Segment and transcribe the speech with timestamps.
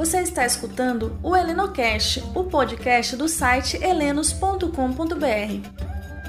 [0.00, 4.72] Você está escutando o Helenocast, o podcast do site helenos.com.br,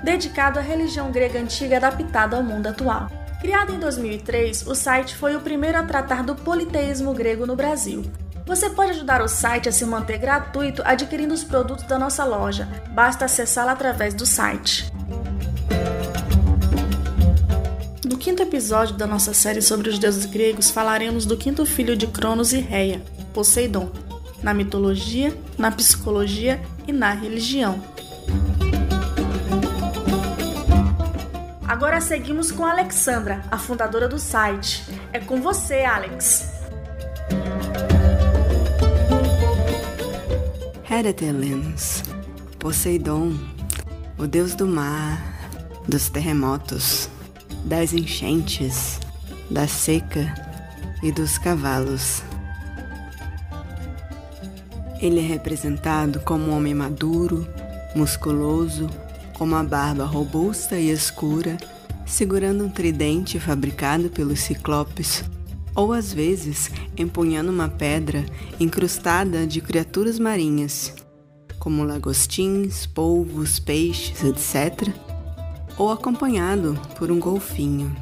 [0.03, 3.09] dedicado à religião grega antiga adaptada ao mundo atual.
[3.39, 8.03] Criado em 2003, o site foi o primeiro a tratar do politeísmo grego no Brasil.
[8.45, 12.67] Você pode ajudar o site a se manter gratuito adquirindo os produtos da nossa loja.
[12.89, 14.91] Basta acessá-la através do site.
[18.05, 22.05] No quinto episódio da nossa série sobre os deuses gregos, falaremos do quinto filho de
[22.05, 23.01] Cronos e Reia,
[23.33, 23.91] Poseidon,
[24.41, 27.81] na mitologia, na psicologia e na religião.
[31.67, 34.83] Agora seguimos com a Alexandra, a fundadora do site.
[35.13, 36.51] É com você, Alex.
[40.89, 42.03] Heretelens,
[42.59, 43.33] Poseidon,
[44.17, 45.23] o deus do mar,
[45.87, 47.09] dos terremotos,
[47.63, 48.99] das enchentes,
[49.49, 50.33] da seca
[51.01, 52.21] e dos cavalos.
[55.01, 57.47] Ele é representado como um homem maduro,
[57.95, 58.89] musculoso,
[59.37, 61.57] com uma barba robusta e escura,
[62.05, 65.23] segurando um tridente fabricado pelos ciclopes,
[65.73, 68.25] ou às vezes empunhando uma pedra
[68.59, 70.93] incrustada de criaturas marinhas,
[71.57, 74.93] como lagostins, polvos, peixes, etc
[75.81, 77.95] ou acompanhado por um golfinho.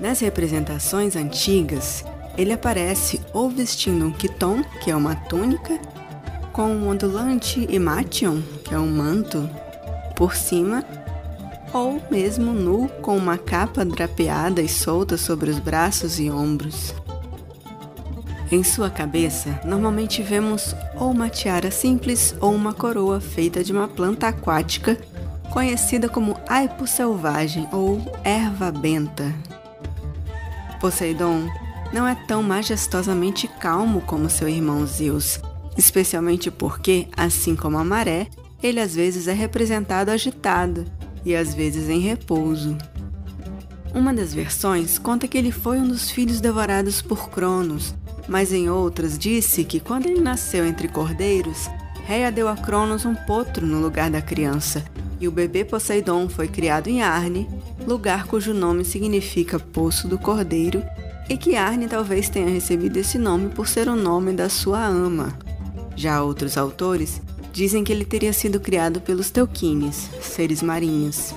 [0.00, 2.04] Nas representações antigas,
[2.38, 5.76] ele aparece ou vestindo um quiton, que é uma túnica,
[6.52, 9.50] com um ondulante imation, que é um manto,
[10.14, 10.84] por cima,
[11.72, 16.94] ou mesmo nu com uma capa drapeada e solta sobre os braços e ombros.
[18.50, 23.88] Em sua cabeça, normalmente vemos ou uma tiara simples ou uma coroa feita de uma
[23.88, 24.96] planta aquática
[25.50, 29.34] conhecida como aipo selvagem ou erva benta.
[30.80, 31.48] Poseidon
[31.92, 35.40] não é tão majestosamente calmo como seu irmão Zeus,
[35.76, 38.28] especialmente porque, assim como a maré,
[38.62, 40.84] ele às vezes é representado agitado
[41.24, 42.76] e às vezes em repouso.
[43.94, 47.94] Uma das versões conta que ele foi um dos filhos devorados por Cronos,
[48.28, 51.70] mas em outras disse que quando ele nasceu entre cordeiros,
[52.04, 54.84] Reia deu a Cronos um potro no lugar da criança,
[55.20, 57.48] e o bebê Poseidon foi criado em Arne,
[57.86, 60.82] lugar cujo nome significa Poço do Cordeiro,
[61.28, 65.36] e que Arne talvez tenha recebido esse nome por ser o nome da sua ama.
[65.94, 67.20] Já outros autores
[67.52, 71.34] dizem que ele teria sido criado pelos Teuquines, seres marinhos.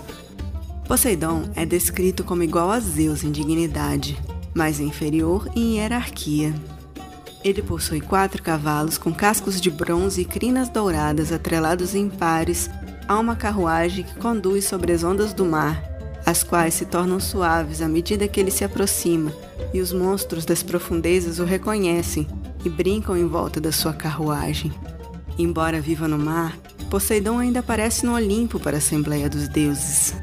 [0.88, 4.18] Poseidon é descrito como igual a Zeus em dignidade,
[4.54, 6.54] mas inferior em hierarquia.
[7.44, 12.70] Ele possui quatro cavalos com cascos de bronze e crinas douradas atrelados em pares
[13.08, 15.91] há uma carruagem que conduz sobre as ondas do mar,
[16.32, 19.32] as quais se tornam suaves à medida que ele se aproxima,
[19.74, 22.28] e os monstros das profundezas o reconhecem
[22.64, 24.72] e brincam em volta da sua carruagem.
[25.38, 26.58] Embora viva no mar,
[26.90, 30.16] Poseidon ainda aparece no Olimpo para a Assembleia dos Deuses.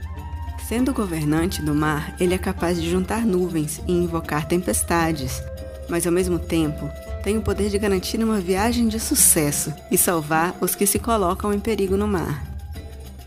[0.68, 5.42] Sendo governante do mar, ele é capaz de juntar nuvens e invocar tempestades,
[5.88, 6.90] mas ao mesmo tempo
[7.22, 11.52] tem o poder de garantir uma viagem de sucesso e salvar os que se colocam
[11.52, 12.57] em perigo no mar.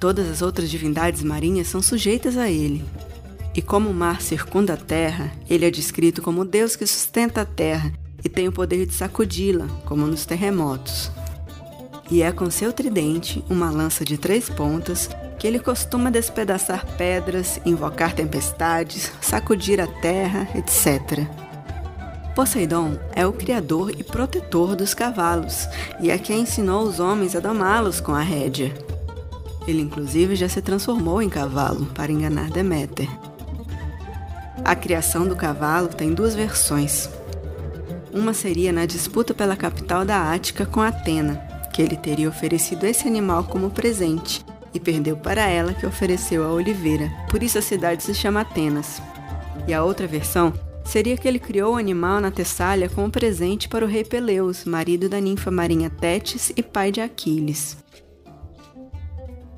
[0.01, 2.83] Todas as outras divindades marinhas são sujeitas a ele.
[3.53, 7.41] E como o mar circunda a terra, ele é descrito como o Deus que sustenta
[7.41, 11.11] a terra e tem o poder de sacudi-la, como nos terremotos.
[12.09, 15.07] E é com seu tridente, uma lança de três pontas,
[15.37, 21.27] que ele costuma despedaçar pedras, invocar tempestades, sacudir a terra, etc.
[22.33, 25.67] Poseidon é o criador e protetor dos cavalos
[25.99, 28.73] e é quem ensinou os homens a domá-los com a rédea.
[29.67, 33.09] Ele inclusive já se transformou em cavalo para enganar Deméter.
[34.63, 37.09] A criação do cavalo tem duas versões.
[38.13, 41.35] Uma seria na disputa pela capital da Ática com Atena,
[41.73, 46.51] que ele teria oferecido esse animal como presente e perdeu para ela que ofereceu a
[46.51, 47.11] oliveira.
[47.29, 49.01] Por isso a cidade se chama Atenas.
[49.67, 50.53] E a outra versão
[50.83, 55.07] seria que ele criou o animal na Tessália como presente para o rei Peleus, marido
[55.07, 57.80] da ninfa marinha Tétis e pai de Aquiles.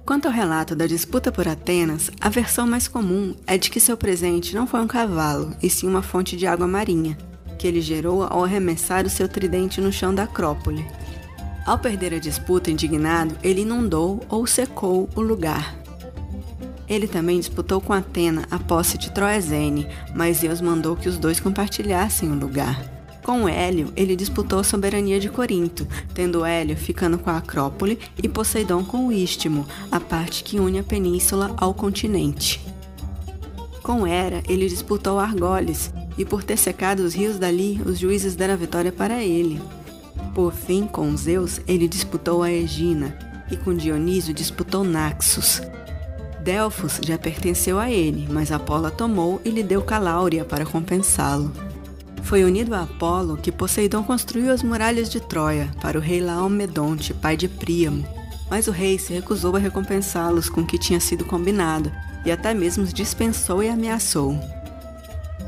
[0.06, 3.96] Quanto ao relato da disputa por Atenas, a versão mais comum é de que seu
[3.96, 7.18] presente não foi um cavalo, e sim uma fonte de água marinha,
[7.58, 10.86] que ele gerou ao arremessar o seu tridente no chão da Acrópole.
[11.66, 15.74] Ao perder a disputa indignado, ele inundou ou secou o lugar.
[16.86, 21.40] Ele também disputou com Atena a posse de Troezene, mas Zeus mandou que os dois
[21.40, 22.93] compartilhassem o lugar.
[23.24, 28.28] Com Hélio, ele disputou a soberania de Corinto, tendo Hélio ficando com a Acrópole e
[28.28, 32.60] Poseidon com o Istmo, a parte que une a península ao continente.
[33.82, 38.54] Com Hera, ele disputou Argolis, e por ter secado os rios dali, os juízes deram
[38.54, 39.60] a vitória para ele.
[40.36, 43.18] Por fim, com Zeus, ele disputou a Egina,
[43.50, 45.62] e com Dionísio disputou Naxos.
[46.42, 51.73] Delfos já pertenceu a ele, mas Apolo a tomou e lhe deu Caláuria para compensá-lo.
[52.24, 57.14] Foi unido a Apolo que Poseidon construiu as muralhas de Troia para o rei Laomedonte,
[57.14, 58.08] pai de Príamo,
[58.50, 61.92] mas o rei se recusou a recompensá-los com o que tinha sido combinado
[62.26, 64.40] e até mesmo os dispensou e ameaçou.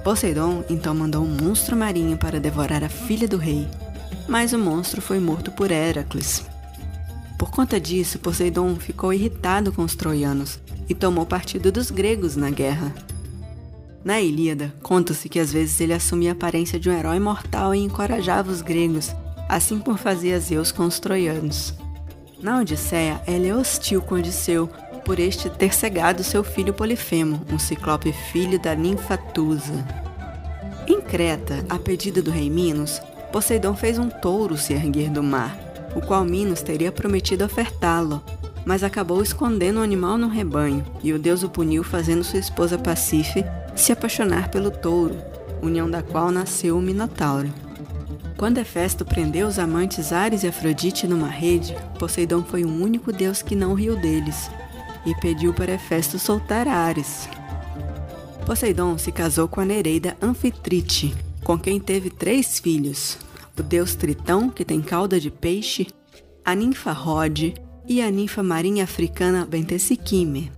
[0.03, 3.67] Poseidon então mandou um monstro marinho para devorar a filha do rei,
[4.27, 6.45] mas o monstro foi morto por Heracles.
[7.37, 12.49] Por conta disso, Poseidon ficou irritado com os troianos e tomou partido dos gregos na
[12.49, 12.93] guerra.
[14.05, 17.79] Na Ilíada, conta-se que às vezes ele assumia a aparência de um herói mortal e
[17.79, 19.11] encorajava os gregos,
[19.49, 21.73] assim por fazia Zeus com os troianos.
[22.39, 24.69] Na Odisseia, ela é hostil com Odisseu
[25.03, 29.83] por este ter cegado seu filho Polifemo, um ciclope filho da ninfa Tusa.
[30.87, 35.57] Em Creta, a pedido do rei Minos, Poseidon fez um touro se erguer do mar,
[35.95, 38.21] o qual Minos teria prometido ofertá-lo,
[38.67, 42.77] mas acabou escondendo o animal no rebanho, e o deus o puniu fazendo sua esposa
[42.77, 43.43] Pacífe
[43.75, 45.15] se apaixonar pelo touro,
[45.61, 47.53] união da qual nasceu o Minotauro.
[48.37, 53.41] Quando Hefesto prendeu os amantes Ares e Afrodite numa rede, Poseidon foi o único deus
[53.41, 54.49] que não riu deles,
[55.05, 57.29] e pediu para Hefesto soltar Ares.
[58.45, 63.17] Poseidon se casou com a Nereida Anfitrite, com quem teve três filhos:
[63.57, 65.87] o deus Tritão, que tem cauda de peixe,
[66.43, 67.53] a ninfa Rode
[67.87, 70.51] e a ninfa marinha africana Bentesiquime.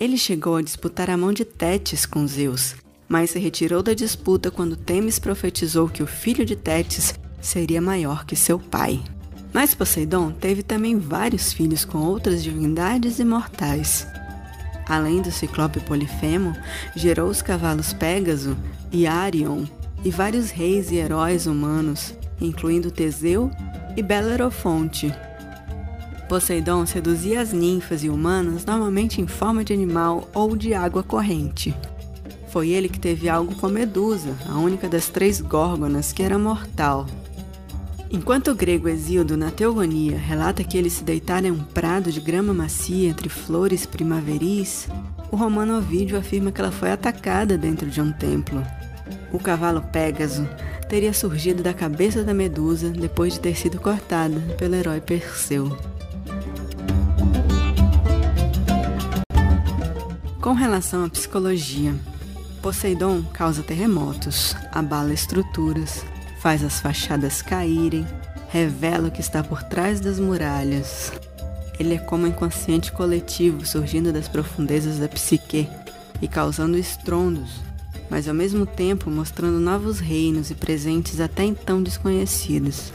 [0.00, 2.76] Ele chegou a disputar a mão de Tétis com Zeus,
[3.08, 8.24] mas se retirou da disputa quando Temis profetizou que o filho de Tétis seria maior
[8.24, 9.02] que seu pai.
[9.52, 14.06] Mas Poseidon teve também vários filhos com outras divindades imortais.
[14.88, 16.54] Além do ciclope Polifemo,
[16.94, 18.56] gerou os cavalos Pégaso
[18.92, 19.64] e Arion
[20.04, 23.50] e vários reis e heróis humanos, incluindo Teseu
[23.96, 25.12] e Belerofonte.
[26.28, 31.74] Poseidon seduzia as ninfas e humanas normalmente em forma de animal ou de água corrente.
[32.48, 37.06] Foi ele que teve algo com Medusa, a única das três górgonas que era mortal.
[38.10, 42.20] Enquanto o grego Exildo, na Teogonia, relata que ele se deitara em um prado de
[42.20, 44.88] grama macia entre flores primaveris,
[45.30, 48.62] o romano Ovídio afirma que ela foi atacada dentro de um templo.
[49.30, 50.48] O cavalo Pégaso
[50.88, 55.76] teria surgido da cabeça da Medusa depois de ter sido cortada pelo herói Perseu.
[60.48, 61.94] Com relação à psicologia,
[62.62, 66.02] Poseidon causa terremotos, abala estruturas,
[66.40, 68.06] faz as fachadas caírem,
[68.48, 71.12] revela o que está por trás das muralhas.
[71.78, 75.68] Ele é como um inconsciente coletivo surgindo das profundezas da psique
[76.22, 77.60] e causando estrondos,
[78.08, 82.90] mas ao mesmo tempo mostrando novos reinos e presentes até então desconhecidos.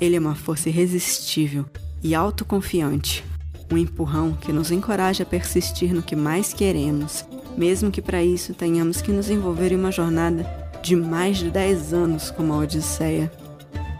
[0.00, 1.66] Ele é uma força irresistível
[2.02, 3.22] e autoconfiante,
[3.70, 7.24] um empurrão que nos encoraja a persistir no que mais queremos
[7.58, 10.48] mesmo que para isso tenhamos que nos envolver em uma jornada
[10.80, 13.30] de mais de 10 anos como a Odisseia.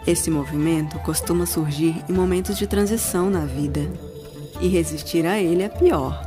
[0.06, 3.80] Esse movimento costuma surgir em momentos de transição na vida,
[4.60, 6.24] e resistir a ele é pior.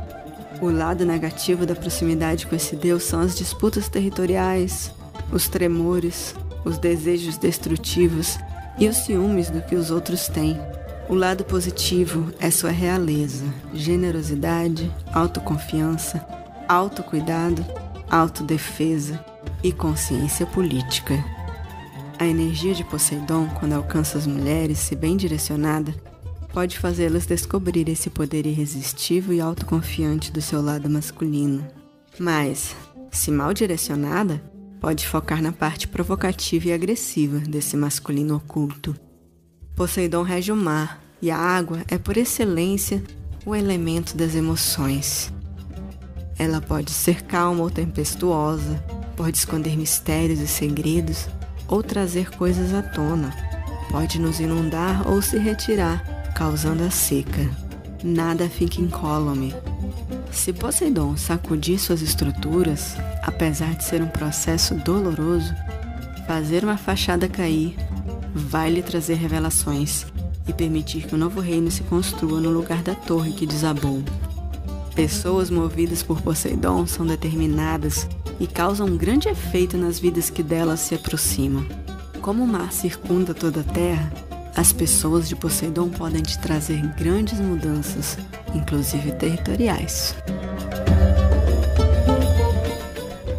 [0.60, 4.92] O lado negativo da proximidade com esse Deus são as disputas territoriais,
[5.32, 8.38] os tremores, os desejos destrutivos
[8.78, 10.60] e os ciúmes do que os outros têm.
[11.08, 13.44] O lado positivo é sua realeza,
[13.74, 16.24] generosidade, autoconfiança
[16.68, 17.64] autocuidado,
[18.08, 19.22] autodefesa
[19.62, 21.22] e consciência política.
[22.18, 25.94] A energia de Poseidon, quando alcança as mulheres, se bem direcionada,
[26.52, 31.66] pode fazê-las descobrir esse poder irresistível e autoconfiante do seu lado masculino.
[32.18, 32.76] Mas,
[33.10, 34.42] se mal direcionada,
[34.80, 38.94] pode focar na parte provocativa e agressiva desse masculino oculto.
[39.74, 43.02] Poseidon rege o mar, e a água é por excelência
[43.46, 45.32] o elemento das emoções.
[46.38, 48.82] Ela pode ser calma ou tempestuosa,
[49.16, 51.28] pode esconder mistérios e segredos
[51.66, 53.34] ou trazer coisas à tona,
[53.90, 57.48] pode nos inundar ou se retirar, causando a seca.
[58.04, 59.54] Nada fica incólume.
[60.30, 65.54] Se Poseidon sacudir suas estruturas, apesar de ser um processo doloroso,
[66.26, 67.76] fazer uma fachada cair
[68.34, 70.06] vai lhe trazer revelações
[70.46, 74.02] e permitir que o novo reino se construa no lugar da torre que desabou.
[74.94, 78.06] Pessoas movidas por Poseidon são determinadas
[78.38, 81.64] e causam um grande efeito nas vidas que delas se aproximam.
[82.20, 84.12] Como o mar circunda toda a Terra,
[84.54, 88.18] as pessoas de Poseidon podem te trazer grandes mudanças,
[88.54, 90.14] inclusive territoriais.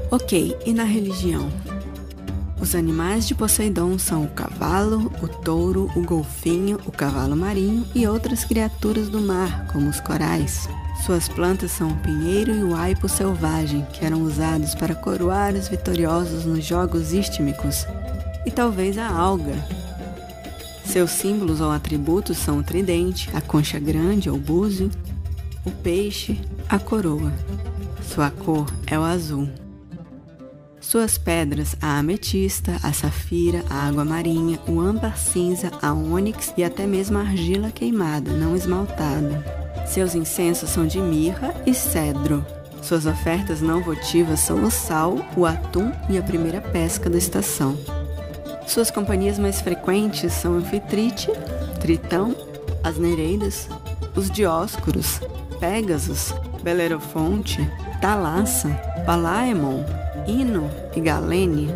[0.10, 1.50] Ok, e na religião?
[2.64, 8.08] Os animais de Poseidon são o cavalo, o touro, o golfinho, o cavalo marinho e
[8.08, 10.70] outras criaturas do mar, como os corais.
[11.06, 15.68] Suas plantas são o pinheiro e o aipo selvagem, que eram usados para coroar os
[15.68, 17.86] vitoriosos nos jogos istmicos,
[18.46, 19.56] e talvez a alga.
[20.86, 24.90] Seus símbolos ou atributos são o tridente, a concha grande ou búzio,
[25.66, 26.40] o peixe,
[26.70, 27.34] a coroa.
[28.08, 29.50] Sua cor é o azul.
[30.84, 36.64] Suas pedras, a ametista, a safira, a água marinha, o âmbar cinza, a ônix e
[36.64, 39.44] até mesmo a argila queimada, não esmaltada.
[39.88, 42.46] Seus incensos são de mirra e cedro.
[42.82, 47.78] Suas ofertas não votivas são o sal, o atum e a primeira pesca da estação.
[48.68, 51.32] Suas companhias mais frequentes são Anfitrite,
[51.80, 52.36] Tritão,
[52.84, 53.70] as Nereidas,
[54.16, 55.22] os Dioscuros,
[55.62, 57.68] Pégasos, Belerofonte,
[58.04, 58.68] Talassa,
[59.06, 59.86] Palaemon,
[60.28, 61.74] Ino e Galene.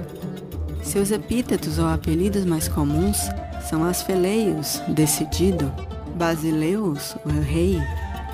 [0.84, 3.30] Seus epítetos ou apelidos mais comuns
[3.70, 5.72] são Asfeleios, decidido,
[6.18, 7.82] Basileus, o rei,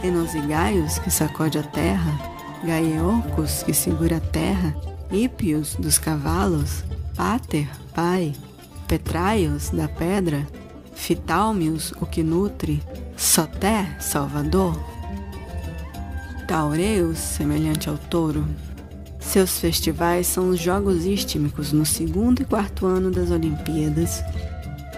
[0.04, 2.20] Enosigaios, que sacode a terra,
[2.64, 4.76] Gaeocos, que segura a terra,
[5.12, 6.84] Ípios, dos cavalos,
[7.16, 8.34] Pater, pai,
[8.88, 10.48] Petraios, da pedra,
[10.96, 12.82] Fitalmius, o que nutre,
[13.16, 14.93] Soté, salvador,
[16.48, 18.46] Taureus, semelhante ao touro,
[19.20, 24.24] seus festivais são os Jogos Istmicos no segundo e quarto ano das Olimpíadas,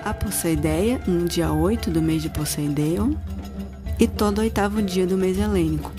[0.04, 3.16] a Poseideia no dia 8 do mês de Poseidon
[4.00, 5.92] e todo o oitavo dia do mês helênico.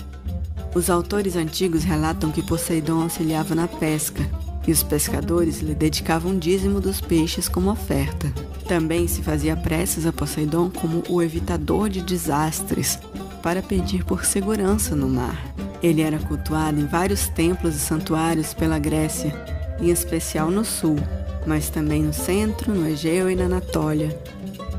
[0.75, 4.23] Os autores antigos relatam que Poseidon auxiliava na pesca
[4.67, 8.31] e os pescadores lhe dedicavam dízimo dos peixes como oferta.
[8.67, 12.99] Também se fazia preces a Poseidon como o evitador de desastres,
[13.41, 15.37] para pedir por segurança no mar.
[15.81, 19.33] Ele era cultuado em vários templos e santuários pela Grécia,
[19.79, 20.97] em especial no sul,
[21.45, 24.17] mas também no centro, no Egeu e na Anatólia.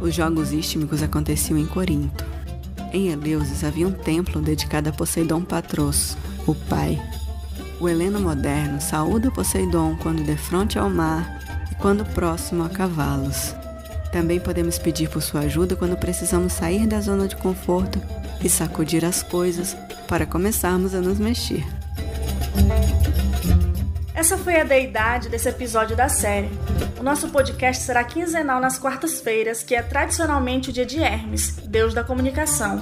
[0.00, 2.24] Os jogos istmicos aconteciam em Corinto.
[2.92, 7.00] Em Eleusis havia um templo dedicado a Poseidon Patros, o pai.
[7.80, 11.38] O heleno moderno saúda Poseidon quando defronte ao mar
[11.70, 13.54] e quando próximo a cavalos.
[14.10, 18.00] Também podemos pedir por sua ajuda quando precisamos sair da zona de conforto
[18.42, 19.76] e sacudir as coisas
[20.06, 21.64] para começarmos a nos mexer.
[24.14, 26.50] Essa foi a deidade desse episódio da série.
[26.98, 31.94] O nosso podcast será quinzenal nas quartas-feiras, que é tradicionalmente o dia de Hermes, deus
[31.94, 32.80] da comunicação.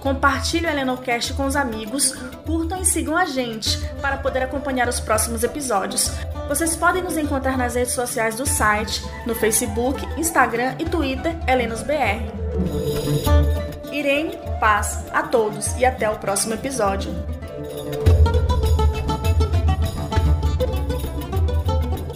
[0.00, 2.12] Compartilhe o Helenocast com os amigos,
[2.44, 6.12] curtam e sigam a gente para poder acompanhar os próximos episódios.
[6.48, 13.55] Vocês podem nos encontrar nas redes sociais do site, no Facebook, Instagram e Twitter, HelenosBR.
[13.98, 17.35] Irene, paz a todos e até o próximo episódio.